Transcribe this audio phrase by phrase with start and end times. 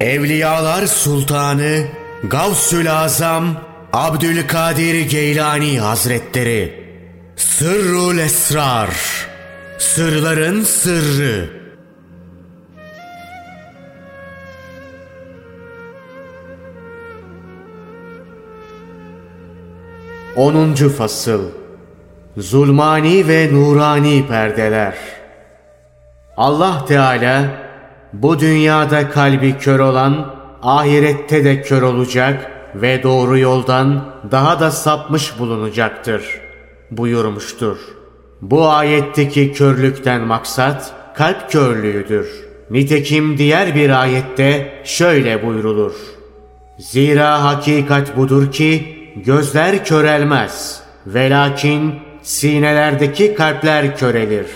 [0.00, 1.86] Evliyalar Sultanı
[2.24, 3.46] Gavsül Azam
[3.92, 6.84] Abdülkadir Geylani Hazretleri.
[7.36, 8.90] Sırrul Esrar.
[9.78, 11.50] Sırların Sırrı.
[20.36, 21.42] Onuncu Fasıl.
[22.36, 24.94] Zulmani ve Nurani Perdeler.
[26.36, 27.69] Allah Teala
[28.12, 35.38] bu dünyada kalbi kör olan ahirette de kör olacak ve doğru yoldan daha da sapmış
[35.38, 36.40] bulunacaktır
[36.90, 37.76] buyurmuştur.
[38.42, 42.28] Bu ayetteki körlükten maksat kalp körlüğüdür.
[42.70, 45.92] Nitekim diğer bir ayette şöyle buyrulur.
[46.78, 50.82] Zira hakikat budur ki gözler körelmez.
[51.06, 54.46] Velakin sinelerdeki kalpler körelir.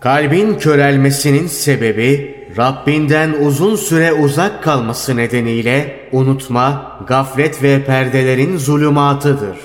[0.00, 9.56] Kalbin körelmesinin sebebi Rabbinden uzun süre uzak kalması nedeniyle unutma, gaflet ve perdelerin zulümatıdır.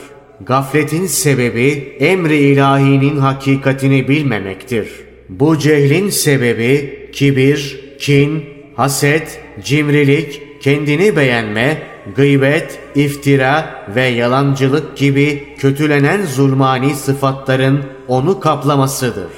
[0.42, 4.90] Gafletin sebebi emri ilahinin hakikatini bilmemektir.
[5.30, 8.46] Bu cehlin sebebi kibir, kin,
[8.76, 11.82] haset, cimrilik, kendini beğenme,
[12.16, 19.32] gıybet, iftira ve yalancılık gibi kötülenen zulmani sıfatların onu kaplamasıdır.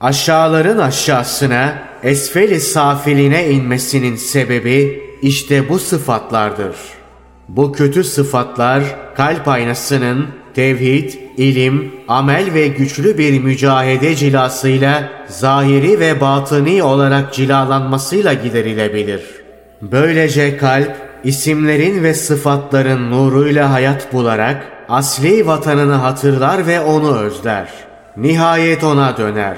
[0.00, 6.76] Aşağıların aşağısına, esfeli safiline inmesinin sebebi işte bu sıfatlardır.
[7.48, 8.82] Bu kötü sıfatlar
[9.16, 18.32] kalp aynasının tevhid, ilim, amel ve güçlü bir mücahede cilasıyla zahiri ve batıni olarak cilalanmasıyla
[18.32, 19.22] giderilebilir.
[19.82, 27.68] Böylece kalp isimlerin ve sıfatların nuruyla hayat bularak asli vatanını hatırlar ve onu özler.
[28.16, 29.56] Nihayet ona döner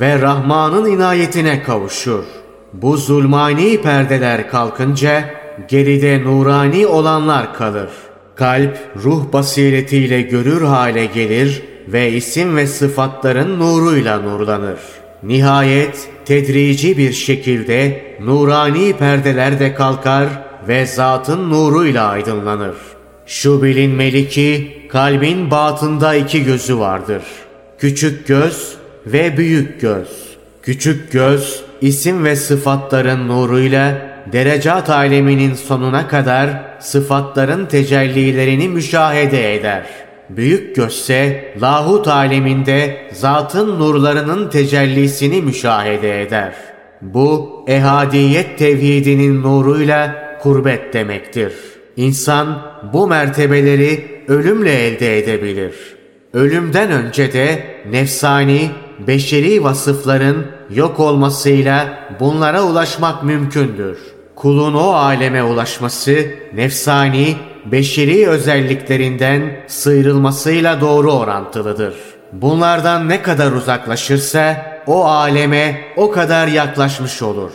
[0.00, 2.24] ve Rahman'ın inayetine kavuşur.
[2.72, 5.24] Bu zulmani perdeler kalkınca
[5.68, 7.88] geride nurani olanlar kalır.
[8.36, 14.78] Kalp ruh basiretiyle görür hale gelir ve isim ve sıfatların nuruyla nurlanır.
[15.22, 20.28] Nihayet tedrici bir şekilde nurani perdeler de kalkar
[20.68, 22.74] ve zatın nuruyla aydınlanır.
[23.26, 27.22] Şu bilinmeli ki kalbin batında iki gözü vardır.
[27.78, 30.36] Küçük göz ve büyük göz.
[30.62, 36.50] Küçük göz isim ve sıfatların nuruyla derecat aleminin sonuna kadar
[36.80, 39.86] sıfatların tecellilerini müşahede eder.
[40.30, 46.54] Büyük gözse lahut aleminde zatın nurlarının tecellisini müşahede eder.
[47.02, 51.52] Bu ehadiyet tevhidinin nuruyla kurbet demektir.
[51.96, 55.74] İnsan bu mertebeleri ölümle elde edebilir.
[56.32, 58.70] Ölümden önce de nefsani,
[59.06, 60.36] beşeri vasıfların
[60.70, 63.98] yok olmasıyla bunlara ulaşmak mümkündür.
[64.36, 71.94] Kulun o aleme ulaşması nefsani, beşeri özelliklerinden sıyrılmasıyla doğru orantılıdır.
[72.32, 77.50] Bunlardan ne kadar uzaklaşırsa o aleme o kadar yaklaşmış olur.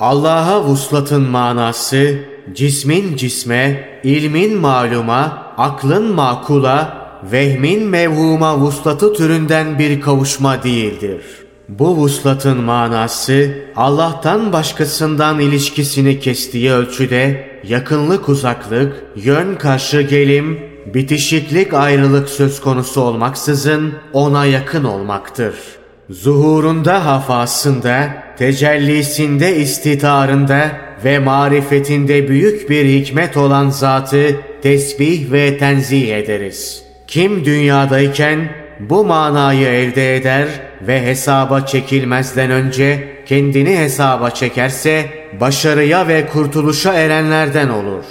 [0.00, 2.18] Allah'a vuslatın manası
[2.52, 11.20] cismin cisme, ilmin maluma, aklın makula, vehmin mevhuma vuslatı türünden bir kavuşma değildir.
[11.68, 20.60] Bu vuslatın manası Allah'tan başkasından ilişkisini kestiği ölçüde yakınlık uzaklık, yön karşı gelim,
[20.94, 25.54] bitişiklik ayrılık söz konusu olmaksızın ona yakın olmaktır.
[26.10, 28.08] Zuhurunda hafasında,
[28.38, 30.70] tecellisinde istitarında
[31.04, 36.83] ve marifetinde büyük bir hikmet olan zatı tesbih ve tenzih ederiz.
[37.06, 38.48] Kim dünyadayken
[38.80, 40.48] bu manayı elde eder
[40.82, 45.10] ve hesaba çekilmezden önce kendini hesaba çekerse
[45.40, 48.04] başarıya ve kurtuluşa erenlerden olur.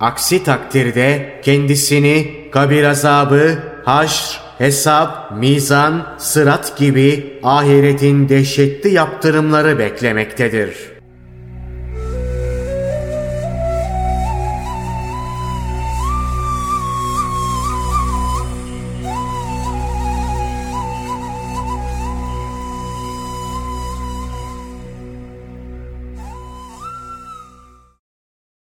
[0.00, 10.95] Aksi takdirde kendisini kabir azabı, haşr, hesap, mizan, sırat gibi ahiretin dehşetli yaptırımları beklemektedir.''